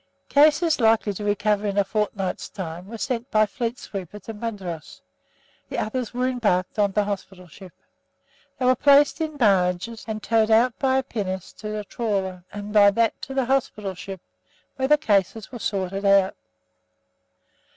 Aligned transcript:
Cases 0.29 0.79
likely 0.79 1.13
to 1.13 1.23
recover 1.23 1.67
in 1.67 1.77
a 1.77 1.83
fortnight's 1.83 2.49
time 2.49 2.87
were 2.87 2.97
sent 2.97 3.29
by 3.29 3.45
fleet 3.45 3.77
sweeper 3.77 4.17
to 4.21 4.33
Mudros; 4.33 4.99
the 5.69 5.77
others 5.77 6.11
were 6.11 6.27
embarked 6.27 6.79
on 6.79 6.93
the 6.93 7.03
hospital 7.03 7.45
ship. 7.47 7.71
They 8.57 8.65
were 8.65 8.73
placed 8.75 9.21
in 9.21 9.37
barges, 9.37 10.03
and 10.07 10.23
towed 10.23 10.49
out 10.49 10.73
by 10.79 10.97
a 10.97 11.03
pinnace 11.03 11.53
to 11.59 11.77
a 11.77 11.83
trawler, 11.83 12.43
and 12.51 12.73
by 12.73 12.89
that 12.89 13.21
to 13.21 13.35
the 13.35 13.45
hospital 13.45 13.93
ship, 13.93 14.21
where 14.75 14.87
the 14.87 14.97
cases 14.97 15.51
were 15.51 15.59
sorted 15.59 16.03
out. 16.03 16.33